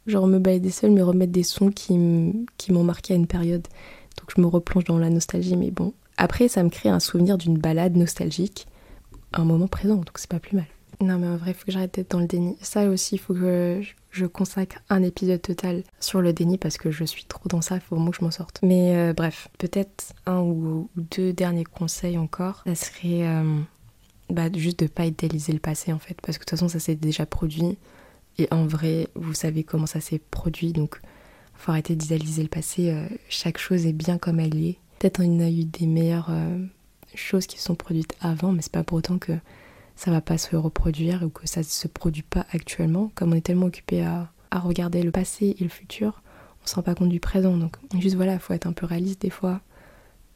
genre 0.05 0.27
me 0.27 0.39
balader 0.39 0.69
seul, 0.69 0.91
mais 0.91 1.01
remettre 1.01 1.31
des 1.31 1.43
sons 1.43 1.71
qui 1.71 1.97
m'ont 1.97 2.83
marqué 2.83 3.13
à 3.13 3.17
une 3.17 3.27
période. 3.27 3.67
Je 4.35 4.41
me 4.41 4.47
replonge 4.47 4.85
dans 4.85 4.99
la 4.99 5.09
nostalgie, 5.09 5.55
mais 5.55 5.71
bon. 5.71 5.93
Après, 6.17 6.47
ça 6.47 6.63
me 6.63 6.69
crée 6.69 6.89
un 6.89 6.99
souvenir 6.99 7.37
d'une 7.37 7.57
balade 7.57 7.95
nostalgique 7.95 8.67
un 9.33 9.45
moment 9.45 9.67
présent, 9.67 9.95
donc 9.97 10.11
c'est 10.15 10.29
pas 10.29 10.39
plus 10.39 10.55
mal. 10.55 10.65
Non, 10.99 11.19
mais 11.19 11.27
en 11.27 11.37
vrai, 11.37 11.51
il 11.51 11.53
faut 11.53 11.65
que 11.65 11.71
j'arrête 11.71 11.93
d'être 11.93 12.11
dans 12.11 12.19
le 12.19 12.25
déni. 12.25 12.57
Ça 12.61 12.89
aussi, 12.89 13.15
il 13.15 13.17
faut 13.19 13.33
que 13.33 13.81
je 14.09 14.25
consacre 14.25 14.77
un 14.89 15.03
épisode 15.03 15.41
total 15.41 15.83
sur 15.99 16.21
le 16.21 16.33
déni 16.33 16.57
parce 16.57 16.77
que 16.77 16.89
je 16.89 17.03
suis 17.03 17.25
trop 17.25 17.47
dans 17.47 17.61
ça, 17.61 17.75
il 17.75 17.81
faut 17.81 17.95
vraiment 17.95 18.09
que 18.09 18.17
je 18.17 18.23
m'en 18.23 18.31
sorte. 18.31 18.59
Mais 18.63 18.95
euh, 18.95 19.13
bref, 19.13 19.47
peut-être 19.59 20.13
un 20.25 20.41
ou 20.41 20.89
deux 20.95 21.33
derniers 21.33 21.65
conseils 21.65 22.17
encore. 22.17 22.63
Ça 22.65 22.73
serait 22.73 23.27
euh, 23.27 23.59
bah, 24.31 24.47
juste 24.55 24.79
de 24.79 24.87
pas 24.87 25.05
idéaliser 25.05 25.53
le 25.53 25.59
passé 25.59 25.93
en 25.93 25.99
fait, 25.99 26.17
parce 26.21 26.37
que 26.39 26.43
de 26.43 26.49
toute 26.49 26.57
façon, 26.57 26.67
ça 26.67 26.79
s'est 26.79 26.95
déjà 26.95 27.27
produit. 27.27 27.77
Et 28.39 28.47
en 28.51 28.65
vrai, 28.65 29.07
vous 29.15 29.33
savez 29.33 29.63
comment 29.63 29.87
ça 29.87 29.99
s'est 29.99 30.21
produit, 30.31 30.71
donc 30.73 30.99
faut 31.57 31.71
arrêter 31.71 31.95
d'idéaliser 31.95 32.43
le 32.43 32.49
passé. 32.49 32.91
Euh, 32.91 33.07
chaque 33.29 33.57
chose 33.57 33.85
est 33.85 33.93
bien 33.93 34.17
comme 34.17 34.39
elle 34.39 34.57
est. 34.63 34.77
Peut-être 34.99 35.23
y 35.23 35.43
a 35.43 35.49
eu 35.49 35.65
des 35.65 35.85
meilleures 35.85 36.31
choses 37.13 37.45
qui 37.45 37.59
sont 37.59 37.75
produites 37.75 38.15
avant, 38.19 38.51
mais 38.51 38.63
c'est 38.63 38.71
pas 38.71 38.83
pour 38.83 38.97
autant 38.97 39.19
que 39.19 39.33
ça 39.97 40.11
va 40.11 40.21
pas 40.21 40.37
se 40.37 40.55
reproduire 40.55 41.23
ou 41.23 41.29
que 41.29 41.47
ça 41.47 41.63
se 41.63 41.87
produit 41.87 42.21
pas 42.21 42.45
actuellement. 42.51 43.11
Comme 43.15 43.33
on 43.33 43.35
est 43.35 43.45
tellement 43.45 43.65
occupé 43.65 44.05
à, 44.05 44.31
regarder 44.51 45.03
le 45.03 45.11
passé 45.11 45.55
et 45.59 45.63
le 45.63 45.69
futur, 45.69 46.23
on 46.63 46.67
se 46.67 46.73
rend 46.75 46.81
pas 46.81 46.95
compte 46.95 47.09
du 47.09 47.19
présent. 47.19 47.57
Donc 47.57 47.77
juste 47.99 48.15
voilà, 48.15 48.33
il 48.33 48.39
faut 48.39 48.53
être 48.53 48.65
un 48.65 48.73
peu 48.73 48.87
réaliste 48.87 49.21
des 49.21 49.29
fois 49.29 49.61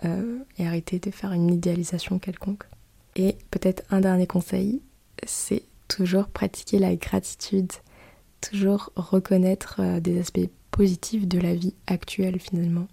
euh, 0.05 0.39
et 0.59 0.67
arrêter 0.67 0.99
de 0.99 1.09
faire 1.09 1.31
une 1.31 1.51
idéalisation 1.51 2.19
quelconque. 2.19 2.65
Et 3.15 3.37
peut-être 3.49 3.83
un 3.89 4.01
dernier 4.01 4.27
conseil, 4.27 4.81
c'est 5.25 5.63
toujours 5.87 6.27
pratiquer 6.27 6.77
la 6.77 6.95
gratitude, 6.95 7.71
toujours 8.41 8.91
reconnaître 8.95 9.77
euh, 9.79 9.99
des 9.99 10.19
aspects 10.19 10.49
positifs 10.71 11.27
de 11.27 11.39
la 11.39 11.53
vie 11.53 11.73
actuelle 11.87 12.39
finalement, 12.39 12.87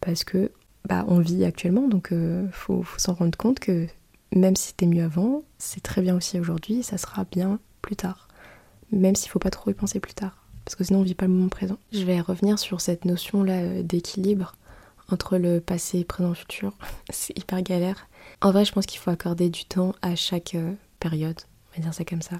parce 0.00 0.24
que 0.24 0.50
bah, 0.88 1.04
on 1.08 1.18
vit 1.18 1.44
actuellement, 1.44 1.88
donc 1.88 2.12
euh, 2.12 2.46
faut 2.50 2.84
s'en 2.96 3.14
rendre 3.14 3.36
compte 3.36 3.58
que 3.60 3.86
même 4.34 4.56
si 4.56 4.68
c'était 4.68 4.86
mieux 4.86 5.04
avant, 5.04 5.42
c'est 5.58 5.82
très 5.82 6.00
bien 6.00 6.16
aussi 6.16 6.38
aujourd'hui, 6.40 6.82
ça 6.82 6.98
sera 6.98 7.24
bien 7.24 7.58
plus 7.82 7.96
tard. 7.96 8.28
Même 8.90 9.14
s'il 9.14 9.30
faut 9.30 9.38
pas 9.38 9.50
trop 9.50 9.70
y 9.70 9.74
penser 9.74 10.00
plus 10.00 10.14
tard, 10.14 10.46
parce 10.64 10.76
que 10.76 10.84
sinon 10.84 11.00
on 11.00 11.02
vit 11.02 11.14
pas 11.14 11.26
le 11.26 11.32
moment 11.32 11.48
présent. 11.48 11.78
Je 11.92 12.04
vais 12.04 12.20
revenir 12.20 12.58
sur 12.58 12.80
cette 12.80 13.04
notion-là 13.04 13.54
euh, 13.54 13.82
d'équilibre 13.82 14.54
entre 15.10 15.38
le 15.38 15.60
passé, 15.60 16.04
présent, 16.04 16.34
futur. 16.34 16.72
c'est 17.10 17.36
hyper 17.36 17.60
galère. 17.62 18.06
En 18.40 18.50
vrai, 18.50 18.64
je 18.64 18.72
pense 18.72 18.86
qu'il 18.86 19.00
faut 19.00 19.10
accorder 19.10 19.50
du 19.50 19.64
temps 19.64 19.94
à 20.00 20.14
chaque 20.14 20.54
euh, 20.54 20.72
période, 21.00 21.40
on 21.72 21.78
va 21.78 21.82
dire 21.82 21.94
ça 21.94 22.04
comme 22.04 22.22
ça. 22.22 22.36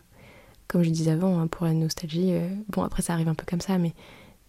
Comme 0.68 0.82
je 0.82 0.90
disais 0.90 1.10
avant, 1.10 1.38
hein, 1.38 1.46
pour 1.48 1.66
la 1.66 1.72
nostalgie, 1.72 2.34
bon 2.68 2.82
après 2.82 3.00
ça 3.00 3.14
arrive 3.14 3.28
un 3.28 3.34
peu 3.34 3.46
comme 3.48 3.62
ça, 3.62 3.78
mais 3.78 3.94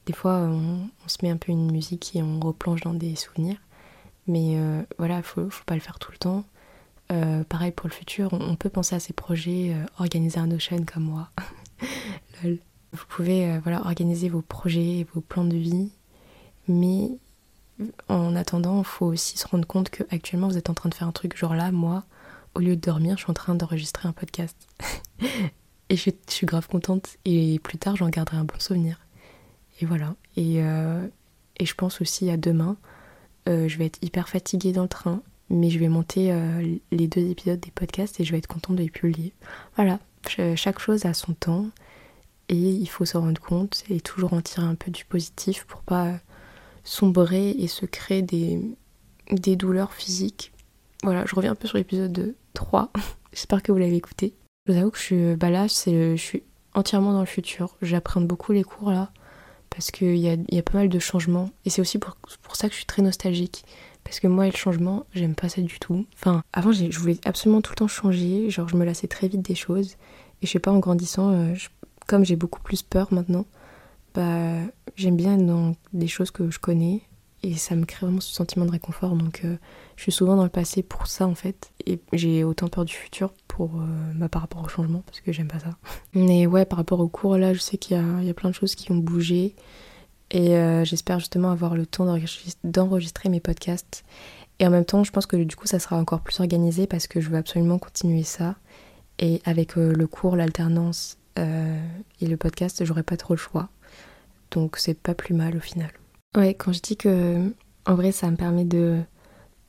des 0.10 0.14
fois 0.14 0.40
on, 0.40 0.90
se 1.08 1.18
met 1.24 1.30
un 1.30 1.38
peu 1.38 1.52
une 1.52 1.72
musique 1.72 2.16
et 2.16 2.24
on 2.24 2.40
replonge 2.40 2.82
dans 2.82 2.94
des 2.94 3.16
souvenirs. 3.16 3.58
Mais 4.28 4.58
voilà, 4.98 5.24
faut, 5.24 5.50
faut 5.50 5.64
pas 5.66 5.74
le 5.74 5.80
faire 5.80 5.98
tout 5.98 6.12
le 6.12 6.18
temps. 6.18 6.44
Euh, 7.12 7.44
pareil 7.44 7.72
pour 7.72 7.88
le 7.88 7.94
futur, 7.94 8.30
on 8.34 8.56
peut 8.56 8.70
penser 8.70 8.96
à 8.96 9.00
ces 9.00 9.14
projets, 9.14 9.74
euh, 9.74 9.86
organiser 9.98 10.40
un 10.40 10.52
ocean 10.52 10.86
comme 10.86 11.04
moi. 11.04 11.30
Vous 12.44 13.06
pouvez 13.08 13.48
euh, 13.48 13.60
voilà, 13.64 13.82
organiser 13.82 14.30
vos 14.30 14.42
projets, 14.42 15.08
vos 15.14 15.22
plans 15.22 15.46
de 15.46 15.58
vie, 15.58 15.92
mais 16.68 17.10
en 18.10 18.36
attendant, 18.36 18.80
il 18.80 18.86
faut 18.86 19.08
aussi 19.08 19.38
se 19.38 19.48
rendre 19.48 19.66
compte 19.66 19.90
qu'actuellement 19.90 20.48
vous 20.48 20.58
êtes 20.58 20.70
en 20.70 20.74
train 20.74 20.90
de 20.90 20.94
faire 20.94 21.08
un 21.08 21.12
truc, 21.12 21.38
genre 21.38 21.56
là, 21.56 21.72
moi, 21.72 22.04
au 22.56 22.60
lieu 22.60 22.76
de 22.76 22.82
dormir, 22.82 23.18
je 23.18 23.24
suis 23.24 23.32
en 23.32 23.36
train 23.36 23.56
d'enregistrer 23.56 24.08
un 24.08 24.12
podcast. 24.12 24.56
et 25.90 25.96
je, 25.96 26.10
suis 26.28 26.46
grave 26.46 26.68
contente, 26.68 27.18
et 27.26 27.60
plus 27.60 27.78
tard, 27.78 27.96
j'en 27.96 28.10
garderai 28.10 28.38
un 28.38 28.44
bon 28.44 28.60
souvenir. 28.60 29.00
Et 29.80 29.86
voilà. 29.86 30.16
Et, 30.36 30.58
et 30.58 31.66
je 31.66 31.74
pense 31.76 32.02
aussi 32.02 32.30
à 32.30 32.38
demain, 32.38 32.78
je 33.48 33.78
vais 33.78 33.86
être 33.86 34.00
hyper 34.02 34.30
fatiguée 34.30 34.72
dans 34.72 34.84
le 34.84 34.90
train, 34.90 35.22
mais 35.50 35.70
je 35.70 35.80
vais 35.80 35.88
monter 35.88 36.32
euh, 36.32 36.78
les 36.92 37.08
deux 37.08 37.30
épisodes 37.30 37.60
des 37.60 37.72
podcasts 37.72 38.20
et 38.20 38.24
je 38.24 38.32
vais 38.32 38.38
être 38.38 38.48
contente 38.48 38.76
de 38.76 38.84
les 38.84 38.90
publier. 38.90 39.34
Voilà, 39.76 40.00
chaque 40.56 40.80
chose 40.80 41.06
a 41.06 41.14
son 41.14 41.34
temps 41.34 41.68
et 42.50 42.56
il 42.58 42.88
faut 42.88 43.06
se 43.06 43.18
rendre 43.18 43.40
compte 43.42 43.84
et 43.90 44.02
toujours 44.02 44.34
en 44.34 44.42
tirer 44.42 44.66
un 44.66 44.76
peu 44.76 44.92
du 44.92 45.06
positif 45.06 45.64
pour 45.66 45.82
pas 45.82 46.20
sombrer 46.84 47.52
et 47.52 47.68
se 47.68 47.86
créer 47.86 48.22
des, 48.22 48.62
des 49.32 49.56
douleurs 49.56 49.94
physiques 49.94 50.52
voilà, 51.04 51.26
je 51.26 51.36
reviens 51.36 51.52
un 51.52 51.56
peu 51.56 51.68
sur 51.68 51.78
l'épisode 51.78 52.36
3. 52.54 52.92
J'espère 53.34 53.64
que 53.64 53.72
vous 53.72 53.78
l'avez 53.78 53.96
écouté. 53.96 54.34
Je 54.66 54.74
vous 54.74 54.80
avoue 54.80 54.92
que 54.92 54.98
je 54.98 55.04
suis, 55.04 55.36
bah 55.36 55.50
là, 55.50 55.68
je 55.68 56.16
suis 56.18 56.44
entièrement 56.74 57.14
dans 57.14 57.22
le 57.22 57.26
futur. 57.26 57.78
J'apprends 57.82 58.22
beaucoup 58.22 58.52
les 58.52 58.64
cours 58.64 58.92
là 58.92 59.12
parce 59.70 59.92
qu'il 59.92 60.18
y 60.18 60.30
a, 60.30 60.62
pas 60.64 60.78
mal 60.80 60.90
de 60.90 61.00
changements. 61.00 61.50
Et 61.66 61.70
c'est 61.70 61.82
aussi 61.82 61.98
pour, 61.98 62.16
ça 62.54 62.68
que 62.68 62.74
je 62.74 62.78
suis 62.78 62.86
très 62.86 63.02
nostalgique. 63.02 63.64
Parce 64.04 64.20
que 64.20 64.28
moi, 64.28 64.46
le 64.46 64.52
changement, 64.52 65.06
j'aime 65.14 65.36
pas 65.36 65.50
ça 65.50 65.62
du 65.62 65.80
tout. 65.80 66.06
Enfin, 66.16 66.44
avant, 66.54 66.72
je 66.72 66.98
voulais 67.00 67.20
absolument 67.26 67.62
tout 67.62 67.72
le 67.74 67.78
temps 67.78 67.88
changer. 67.88 68.50
Genre, 68.50 68.68
je 68.68 68.76
me 68.76 68.86
lassais 68.86 69.08
très 69.08 69.28
vite 69.28 69.42
des 69.42 69.56
choses. 69.56 69.98
Et 70.42 70.48
je 70.48 70.52
sais 70.52 70.60
pas, 70.60 70.72
en 70.72 70.80
grandissant, 70.80 71.32
euh, 71.32 71.54
comme 72.08 72.26
j'ai 72.26 72.36
beaucoup 72.36 72.62
plus 72.62 72.82
peur 72.82 73.08
maintenant, 73.12 73.46
bah, 74.16 74.58
j'aime 74.96 75.16
bien 75.16 75.38
dans 75.38 75.76
des 75.94 76.08
choses 76.08 76.32
que 76.32 76.50
je 76.50 76.60
connais. 76.60 77.02
Et 77.42 77.56
ça 77.56 77.76
me 77.76 77.86
crée 77.86 78.06
vraiment 78.06 78.20
ce 78.20 78.34
sentiment 78.34 78.66
de 78.66 78.72
réconfort. 78.72 79.16
Donc, 79.16 79.42
euh, 79.46 79.56
je 79.96 80.04
suis 80.04 80.12
souvent 80.12 80.36
dans 80.36 80.44
le 80.44 80.50
passé 80.50 80.84
pour 80.84 81.08
ça, 81.08 81.26
en 81.26 81.36
fait. 81.36 81.72
Et 81.86 82.00
j'ai 82.12 82.44
autant 82.44 82.68
peur 82.68 82.84
du 82.84 82.94
futur 82.94 83.32
pour, 83.48 83.76
euh, 83.76 83.86
bah, 84.16 84.28
par 84.28 84.42
rapport 84.42 84.64
au 84.64 84.68
changement, 84.68 85.04
parce 85.06 85.22
que 85.22 85.32
j'aime 85.32 85.48
pas 85.48 85.60
ça. 85.60 85.78
Mais 86.14 86.48
ouais, 86.48 86.66
par 86.66 86.78
rapport 86.78 87.00
au 87.00 87.08
cours, 87.08 87.38
là, 87.38 87.54
je 87.54 87.60
sais 87.60 87.78
qu'il 87.78 87.98
y, 87.98 88.26
y 88.26 88.30
a, 88.30 88.34
plein 88.34 88.50
de 88.50 88.56
choses 88.56 88.76
qui 88.76 88.92
ont 88.92 88.98
bougé. 88.98 89.56
Et 90.32 90.56
euh, 90.58 90.84
j'espère 90.84 91.20
justement 91.20 91.50
avoir 91.50 91.76
le 91.76 91.86
temps 91.86 92.06
d'enregistrer 92.64 93.30
mes 93.30 93.40
podcasts. 93.40 94.04
Et 94.60 94.68
en 94.68 94.70
même 94.70 94.86
temps, 94.86 95.04
je 95.06 95.12
pense 95.12 95.26
que 95.26 95.38
du 95.38 95.56
coup, 95.56 95.66
ça 95.66 95.80
sera 95.80 95.98
encore 95.98 96.22
plus 96.22 96.40
organisé 96.42 96.86
parce 96.88 97.08
que 97.08 97.22
je 97.22 97.30
veux 97.30 97.38
absolument 97.38 97.80
continuer 97.80 98.24
ça. 98.24 98.56
Et 99.18 99.42
avec 99.46 99.76
le 99.76 100.06
cours, 100.08 100.36
l'alternance 100.36 101.18
et 101.38 102.28
le 102.28 102.38
podcast, 102.38 102.84
j'aurai 102.84 103.04
pas 103.04 103.18
trop 103.18 103.34
le 103.34 103.40
choix. 103.40 103.70
Donc 104.52 104.78
c'est 104.78 104.94
pas 104.98 105.14
plus 105.14 105.34
mal 105.34 105.56
au 105.56 105.60
final. 105.60 105.92
Ouais, 106.36 106.54
quand 106.54 106.72
je 106.72 106.80
dis 106.80 106.96
que 106.96 107.54
en 107.86 107.96
vrai 107.96 108.12
ça 108.12 108.30
me 108.30 108.36
permet 108.36 108.66
de, 108.66 109.02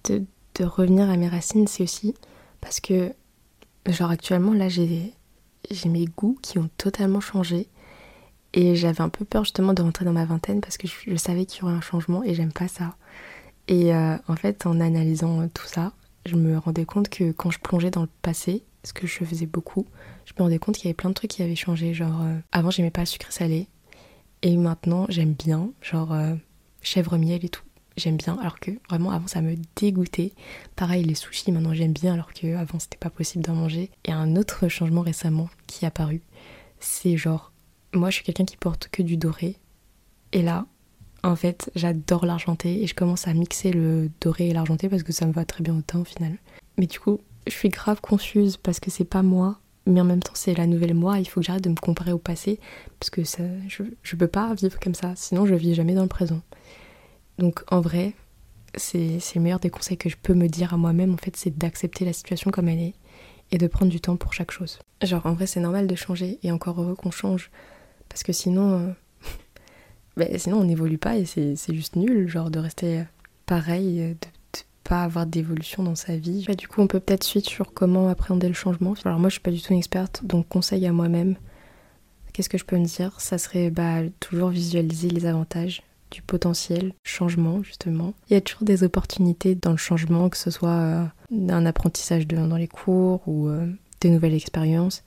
de, 0.04 0.24
revenir 0.62 1.08
à 1.08 1.16
mes 1.16 1.28
racines, 1.28 1.66
c'est 1.66 1.82
aussi 1.82 2.14
parce 2.60 2.80
que 2.80 3.14
genre 3.86 4.10
actuellement 4.10 4.52
là 4.52 4.68
j'ai 4.68 5.14
mes 5.86 6.04
goûts 6.04 6.38
qui 6.42 6.58
ont 6.58 6.68
totalement 6.76 7.20
changé 7.20 7.66
et 8.52 8.74
j'avais 8.76 9.00
un 9.00 9.08
peu 9.08 9.24
peur 9.24 9.44
justement 9.44 9.72
de 9.72 9.80
rentrer 9.80 10.04
dans 10.04 10.12
ma 10.12 10.26
vingtaine 10.26 10.60
parce 10.60 10.76
que 10.76 10.86
je, 10.86 11.16
savais 11.16 11.46
qu'il 11.46 11.62
y 11.62 11.64
aurait 11.64 11.74
un 11.74 11.80
changement 11.80 12.22
et 12.24 12.34
j'aime 12.34 12.52
pas 12.52 12.68
ça. 12.68 12.96
Et 13.68 13.94
euh, 13.94 14.16
en 14.28 14.36
fait, 14.36 14.66
en 14.66 14.80
analysant 14.80 15.48
tout 15.48 15.66
ça, 15.66 15.92
je 16.26 16.34
me 16.34 16.58
rendais 16.58 16.84
compte 16.84 17.08
que 17.08 17.32
quand 17.32 17.50
je 17.50 17.58
plongeais 17.60 17.90
dans 17.90 18.02
le 18.02 18.08
passé, 18.22 18.64
ce 18.84 18.92
que 18.92 19.06
je 19.06 19.24
faisais 19.24 19.46
beaucoup, 19.46 19.86
je 20.26 20.32
me 20.36 20.42
rendais 20.42 20.58
compte 20.58 20.74
qu'il 20.74 20.86
y 20.86 20.88
avait 20.88 20.94
plein 20.94 21.10
de 21.10 21.14
trucs 21.14 21.30
qui 21.30 21.42
avaient 21.42 21.56
changé. 21.56 21.94
Genre, 21.94 22.22
euh, 22.22 22.36
avant, 22.52 22.70
j'aimais 22.70 22.90
pas 22.90 23.02
le 23.02 23.06
sucré 23.06 23.30
salé. 23.30 23.68
Et 24.42 24.56
maintenant, 24.56 25.06
j'aime 25.08 25.34
bien. 25.34 25.70
Genre, 25.82 26.12
euh, 26.12 26.34
chèvre 26.82 27.16
miel 27.18 27.44
et 27.44 27.48
tout. 27.48 27.62
J'aime 27.96 28.16
bien. 28.16 28.38
Alors 28.40 28.60
que 28.60 28.70
vraiment, 28.88 29.10
avant, 29.10 29.26
ça 29.26 29.42
me 29.42 29.56
dégoûtait. 29.76 30.32
Pareil, 30.76 31.04
les 31.04 31.14
sushis, 31.14 31.52
maintenant, 31.52 31.74
j'aime 31.74 31.92
bien. 31.92 32.14
Alors 32.14 32.32
que 32.32 32.56
avant, 32.56 32.78
c'était 32.78 32.96
pas 32.96 33.10
possible 33.10 33.44
d'en 33.44 33.54
manger. 33.54 33.90
Et 34.04 34.12
un 34.12 34.36
autre 34.36 34.68
changement 34.68 35.02
récemment 35.02 35.48
qui 35.66 35.84
est 35.84 35.88
apparu, 35.88 36.22
c'est 36.78 37.16
genre 37.16 37.52
moi 37.92 38.10
je 38.10 38.16
suis 38.16 38.24
quelqu'un 38.24 38.44
qui 38.44 38.56
porte 38.56 38.88
que 38.88 39.02
du 39.02 39.16
doré. 39.16 39.56
Et 40.32 40.42
là, 40.42 40.66
en 41.22 41.36
fait, 41.36 41.70
j'adore 41.74 42.24
l'argenté 42.24 42.82
et 42.82 42.86
je 42.86 42.94
commence 42.94 43.28
à 43.28 43.34
mixer 43.34 43.72
le 43.72 44.10
doré 44.20 44.48
et 44.48 44.54
l'argenté 44.54 44.88
parce 44.88 45.02
que 45.02 45.12
ça 45.12 45.26
me 45.26 45.32
va 45.32 45.44
très 45.44 45.62
bien 45.62 45.76
au 45.76 45.82
teint 45.82 46.00
au 46.00 46.04
final. 46.04 46.38
Mais 46.78 46.86
du 46.86 46.98
coup, 47.00 47.18
je 47.46 47.52
suis 47.52 47.68
grave 47.68 48.00
confuse 48.00 48.56
parce 48.56 48.80
que 48.80 48.90
c'est 48.90 49.04
pas 49.04 49.22
moi, 49.22 49.58
mais 49.86 50.00
en 50.00 50.04
même 50.04 50.22
temps 50.22 50.32
c'est 50.34 50.54
la 50.54 50.66
nouvelle 50.66 50.94
moi. 50.94 51.18
Il 51.18 51.26
faut 51.26 51.40
que 51.40 51.46
j'arrête 51.46 51.64
de 51.64 51.70
me 51.70 51.76
comparer 51.76 52.12
au 52.12 52.18
passé 52.18 52.58
parce 52.98 53.10
que 53.10 53.24
ça, 53.24 53.42
je, 53.68 53.82
je 54.02 54.16
peux 54.16 54.26
pas 54.28 54.54
vivre 54.54 54.78
comme 54.78 54.94
ça, 54.94 55.12
sinon 55.16 55.46
je 55.46 55.54
vis 55.54 55.74
jamais 55.74 55.94
dans 55.94 56.02
le 56.02 56.08
présent. 56.08 56.40
Donc 57.38 57.64
en 57.70 57.80
vrai, 57.80 58.12
c'est 58.74 59.18
le 59.34 59.40
meilleur 59.40 59.60
des 59.60 59.70
conseils 59.70 59.96
que 59.96 60.08
je 60.08 60.16
peux 60.16 60.34
me 60.34 60.46
dire 60.46 60.74
à 60.74 60.76
moi-même 60.76 61.14
en 61.14 61.16
fait, 61.16 61.36
c'est 61.36 61.56
d'accepter 61.56 62.04
la 62.04 62.12
situation 62.12 62.50
comme 62.50 62.68
elle 62.68 62.80
est 62.80 62.94
et 63.50 63.58
de 63.58 63.66
prendre 63.66 63.90
du 63.90 64.00
temps 64.00 64.16
pour 64.16 64.32
chaque 64.32 64.50
chose. 64.50 64.78
Genre 65.02 65.24
en 65.26 65.32
vrai, 65.32 65.46
c'est 65.46 65.60
normal 65.60 65.86
de 65.86 65.94
changer 65.94 66.38
et 66.42 66.52
encore 66.52 66.80
heureux 66.80 66.94
qu'on 66.94 67.10
change 67.10 67.50
parce 68.08 68.22
que 68.22 68.32
sinon, 68.32 68.72
euh, 68.72 68.92
ben, 70.16 70.38
sinon 70.38 70.58
on 70.58 70.64
n'évolue 70.64 70.98
pas 70.98 71.16
et 71.16 71.24
c'est 71.24 71.74
juste 71.74 71.96
nul, 71.96 72.28
genre 72.28 72.50
de 72.50 72.58
rester 72.58 73.04
pareil, 73.46 74.00
ne 74.00 74.14
pas 74.84 75.04
avoir 75.04 75.26
d'évolution 75.26 75.82
dans 75.82 75.94
sa 75.94 76.16
vie. 76.16 76.46
du 76.56 76.68
coup, 76.68 76.80
on 76.80 76.86
peut 76.86 77.00
peut-être 77.00 77.24
suite 77.24 77.48
sur 77.48 77.72
comment 77.72 78.08
appréhender 78.08 78.48
le 78.48 78.54
changement. 78.54 78.94
Alors 79.04 79.18
moi, 79.18 79.28
je 79.28 79.34
suis 79.34 79.40
pas 79.40 79.50
du 79.50 79.60
tout 79.60 79.72
une 79.72 79.78
experte, 79.78 80.24
donc 80.24 80.48
conseil 80.48 80.86
à 80.86 80.92
moi-même. 80.92 81.36
Qu'est-ce 82.32 82.48
que 82.48 82.58
je 82.58 82.64
peux 82.64 82.78
me 82.78 82.84
dire? 82.84 83.20
Ça 83.20 83.38
serait 83.38 83.70
bah, 83.70 84.00
toujours 84.20 84.48
visualiser 84.48 85.10
les 85.10 85.26
avantages 85.26 85.82
du 86.10 86.22
potentiel 86.22 86.92
changement 87.04 87.62
justement. 87.62 88.14
Il 88.28 88.34
y 88.34 88.36
a 88.36 88.40
toujours 88.40 88.64
des 88.64 88.82
opportunités 88.82 89.54
dans 89.54 89.70
le 89.70 89.76
changement, 89.76 90.28
que 90.28 90.36
ce 90.36 90.50
soit 90.50 90.70
euh, 90.70 91.04
un 91.30 91.66
apprentissage 91.66 92.26
dans 92.26 92.56
les 92.56 92.66
cours 92.66 93.22
ou 93.28 93.48
euh, 93.48 93.66
des 94.00 94.10
nouvelles 94.10 94.34
expériences 94.34 95.04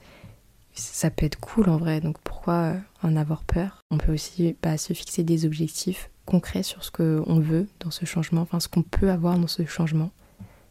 ça 0.75 1.09
peut 1.09 1.25
être 1.25 1.39
cool 1.39 1.69
en 1.69 1.77
vrai, 1.77 2.01
donc 2.01 2.17
pourquoi 2.23 2.53
euh, 2.53 2.79
en 3.01 3.15
avoir 3.15 3.43
peur? 3.43 3.81
On 3.91 3.97
peut 3.97 4.13
aussi 4.13 4.55
bah, 4.61 4.77
se 4.77 4.93
fixer 4.93 5.23
des 5.23 5.45
objectifs 5.45 6.09
concrets 6.25 6.63
sur 6.63 6.83
ce 6.83 6.91
qu'on 6.91 7.39
veut 7.39 7.67
dans 7.79 7.91
ce 7.91 8.05
changement, 8.05 8.41
enfin 8.41 8.59
ce 8.59 8.67
qu'on 8.67 8.81
peut 8.81 9.09
avoir 9.09 9.37
dans 9.37 9.47
ce 9.47 9.65
changement. 9.65 10.11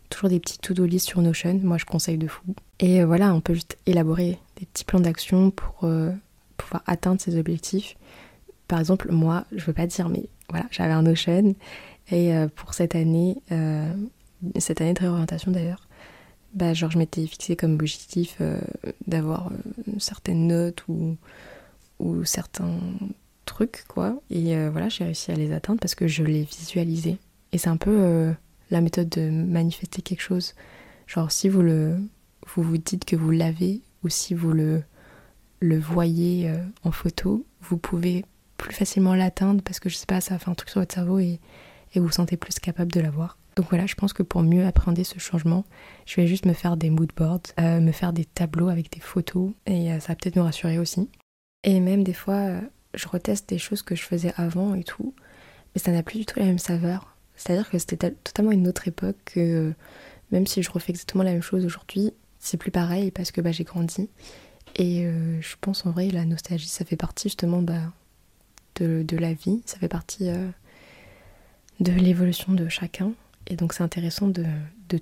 Toujours 0.09 0.29
des 0.29 0.41
petits 0.41 0.59
to-do 0.59 0.85
list 0.85 1.07
sur 1.07 1.21
Notion, 1.23 1.61
moi 1.63 1.79
je 1.79 1.85
conseille 1.85 2.19
de 2.19 2.27
fou. 2.27 2.43
Et 2.81 3.01
euh, 3.01 3.07
voilà, 3.07 3.35
on 3.35 3.41
peut 3.41 3.55
juste 3.55 3.79
élaborer 3.87 4.39
des 4.59 4.67
petits 4.67 4.85
plans 4.85 5.01
d'action 5.01 5.51
pour 5.51 5.85
euh, 5.85 6.13
pouvoir 6.57 6.83
atteindre 6.87 7.21
ces 7.21 7.39
objectifs. 7.39 7.97
Par 8.69 8.79
exemple, 8.79 9.11
moi, 9.11 9.45
je 9.53 9.65
veux 9.65 9.73
pas 9.73 9.87
dire, 9.87 10.09
mais 10.09 10.25
voilà, 10.49 10.67
j'avais 10.71 10.93
un 10.93 11.03
Notion 11.03 11.55
et 12.11 12.33
pour 12.57 12.75
cette 12.75 12.95
année, 12.95 13.37
cette 14.59 14.81
année 14.81 14.93
de 14.93 15.01
réorientation 15.01 15.53
d'ailleurs, 15.53 15.87
bah, 16.55 16.75
genre 16.75 16.91
je 16.91 16.99
m'étais 16.99 17.27
fixé 17.27 17.57
comme 17.57 17.75
objectif 17.75 18.37
euh, 18.41 18.61
d'avoir 19.07 19.49
euh, 19.49 19.93
certaines 19.99 20.47
notes 20.47 20.87
ou, 20.89 21.17
ou 21.99 22.25
certains 22.25 22.79
trucs 23.45 23.85
quoi. 23.89 24.21
Et 24.31 24.57
euh, 24.57 24.71
voilà 24.71 24.89
j'ai 24.89 25.05
réussi 25.05 25.31
à 25.31 25.35
les 25.35 25.53
atteindre 25.53 25.81
parce 25.81 25.95
que 25.95 26.07
je 26.07 26.25
les 26.25 26.43
visualisais. 26.43 27.19
Et 27.53 27.59
c'est 27.59 27.69
un 27.69 27.77
peu 27.77 28.33
la 28.71 28.81
méthode 28.81 29.11
de 29.11 29.29
manifester 29.29 30.01
quelque 30.01 30.23
chose. 30.23 30.55
Genre 31.07 31.31
si 31.31 31.49
vous 31.49 31.63
le 31.63 31.97
vous 32.55 32.63
vous 32.63 32.79
dites 32.79 33.05
que 33.05 33.17
vous 33.17 33.31
l'avez 33.31 33.83
ou 34.03 34.09
si 34.09 34.35
vous 34.35 34.53
le 34.53 34.83
le 35.61 35.79
voyez 35.79 36.51
en 36.83 36.91
photo 36.91 37.45
vous 37.61 37.77
pouvez 37.77 38.25
plus 38.57 38.75
facilement 38.75 39.15
l'atteindre 39.15 39.63
parce 39.63 39.81
que 39.81 39.91
je 39.91 39.97
sais 39.97 40.07
pas 40.07 40.21
ça 40.23 40.39
fait 40.39 40.51
un 40.51 40.55
truc 40.55 40.71
sur 40.71 40.81
votre 40.81 40.95
cerveau 40.95 41.19
et, 41.19 41.41
et 41.93 42.01
vous 42.01 42.07
vous 42.07 42.13
sentez 42.13 42.39
plus 42.39 42.59
capable 42.59 42.91
de 42.91 43.01
l'avoir 43.01 43.37
donc 43.57 43.67
voilà, 43.69 43.87
je 43.87 43.95
pense 43.95 44.13
que 44.13 44.23
pour 44.23 44.43
mieux 44.43 44.65
appréhender 44.65 45.05
ce 45.05 45.19
changement, 45.19 45.65
je 46.07 46.17
vais 46.17 46.27
juste 46.27 46.47
me 46.47 46.55
faire 46.55 46.77
des 46.77 46.91
mood 46.91 47.11
boards, 47.17 47.43
euh, 47.61 47.81
me 47.81 47.93
faire 47.93 48.13
des 48.13 48.25
tableaux 48.25 48.69
avec 48.69 48.91
des 48.93 49.01
photos 49.01 49.51
et 49.67 49.93
euh, 49.93 50.01
ça 50.01 50.09
va 50.09 50.17
peut-être 50.17 50.37
me 50.37 50.43
rassurer 50.43 50.79
aussi. 50.79 51.11
Et 51.65 51.81
même 51.81 52.03
des 52.03 52.15
fois, 52.15 52.35
euh, 52.35 52.61
je 52.95 53.09
reteste 53.09 53.49
des 53.49 53.59
choses 53.59 53.83
que 53.83 53.95
je 53.95 54.03
faisais 54.03 54.33
avant 54.37 54.75
et 54.75 54.85
tout, 54.85 55.15
mais 55.75 55.81
ça 55.81 55.93
n'a 55.93 56.03
plus 56.03 56.19
du 56.19 56.27
tout 56.27 56.39
la 56.39 56.47
même 56.47 56.59
saveur. 56.59 57.17
C'est-à-dire 57.37 57.71
que 57.71 57.79
c'était 57.79 58.11
totalement 58.11 58.53
une 58.53 58.69
autre 58.69 58.87
époque 58.89 59.17
que 59.25 59.73
même 60.31 60.47
si 60.47 60.63
je 60.63 60.71
refais 60.71 60.93
exactement 60.93 61.25
la 61.25 61.33
même 61.33 61.43
chose 61.43 61.65
aujourd'hui, 61.65 62.13
c'est 62.39 62.57
plus 62.57 62.71
pareil 62.71 63.11
parce 63.11 63.31
que 63.31 63.41
bah, 63.41 63.53
j'ai 63.53 63.65
grandi. 63.65 64.09
Et 64.77 65.07
je 65.41 65.55
pense 65.61 65.85
en 65.85 65.91
vrai, 65.91 66.09
la 66.09 66.25
nostalgie, 66.25 66.69
ça 66.69 66.85
fait 66.85 66.97
partie 66.97 67.29
justement 67.29 67.61
bah, 67.61 67.93
de, 68.77 69.03
de, 69.03 69.17
la 69.17 69.35
vie, 69.35 69.63
ça 69.67 69.79
fait 69.79 69.89
partie 69.89 70.31
de 71.81 71.93
l'évolution 71.93 72.53
de 72.53 72.69
chacun. 72.69 73.13
Et 73.47 73.57
donc 73.57 73.73
c'est 73.73 73.83
intéressant 73.83 74.29
de, 74.29 74.45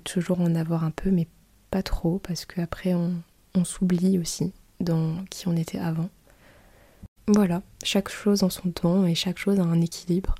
toujours 0.03 0.39
en 0.41 0.55
avoir 0.55 0.83
un 0.83 0.91
peu, 0.91 1.11
mais 1.11 1.27
pas 1.69 1.83
trop, 1.83 2.19
parce 2.19 2.45
qu'après 2.45 2.93
on, 2.93 3.13
on 3.55 3.65
s'oublie 3.65 4.17
aussi 4.19 4.53
dans 4.79 5.23
qui 5.29 5.47
on 5.47 5.55
était 5.55 5.79
avant. 5.79 6.09
Voilà, 7.33 7.61
chaque 7.81 8.09
chose 8.09 8.43
en 8.43 8.49
son 8.49 8.71
temps 8.71 9.05
et 9.05 9.15
chaque 9.15 9.37
chose 9.37 9.57
a 9.59 9.63
un 9.63 9.79
équilibre. 9.79 10.35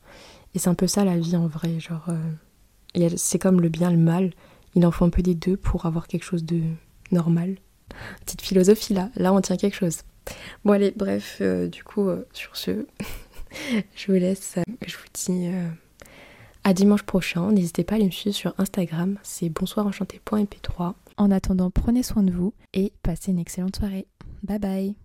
Et 0.53 0.59
c'est 0.59 0.67
un 0.67 0.73
peu 0.73 0.87
ça 0.87 1.05
la 1.05 1.17
vie 1.17 1.37
en 1.37 1.47
vrai, 1.47 1.79
genre 1.79 2.05
euh, 2.09 3.09
c'est 3.15 3.39
comme 3.39 3.61
le 3.61 3.69
bien 3.69 3.91
le 3.91 3.97
mal, 3.97 4.31
il 4.75 4.85
en 4.85 4.91
faut 4.91 5.05
un 5.05 5.09
peu 5.09 5.21
des 5.21 5.33
deux 5.33 5.55
pour 5.55 5.85
avoir 5.85 6.07
quelque 6.07 6.25
chose 6.25 6.43
de 6.43 6.61
normal. 7.11 7.55
Petite 8.25 8.41
philosophie 8.41 8.93
là, 8.93 9.09
là 9.15 9.31
on 9.31 9.39
tient 9.39 9.55
quelque 9.55 9.75
chose. 9.75 9.99
Bon 10.65 10.73
allez, 10.73 10.91
bref, 10.93 11.37
euh, 11.39 11.69
du 11.69 11.85
coup 11.85 12.09
euh, 12.09 12.27
sur 12.33 12.57
ce, 12.57 12.85
je 13.95 14.07
vous 14.07 14.19
laisse, 14.19 14.55
je 14.85 14.97
vous 14.97 15.03
dis 15.13 15.47
à 16.65 16.73
dimanche 16.73 17.03
prochain, 17.03 17.53
n'hésitez 17.53 17.85
pas 17.85 17.93
à 17.93 17.95
aller 17.95 18.05
me 18.05 18.11
suivre 18.11 18.35
sur 18.35 18.53
Instagram, 18.57 19.17
c'est 19.23 19.47
bonsoirenchanté.mp3. 19.47 20.95
En 21.15 21.31
attendant, 21.31 21.71
prenez 21.71 22.03
soin 22.03 22.23
de 22.23 22.33
vous 22.33 22.53
et 22.73 22.91
passez 23.01 23.31
une 23.31 23.39
excellente 23.39 23.77
soirée. 23.77 24.07
Bye 24.43 24.59
bye 24.59 25.00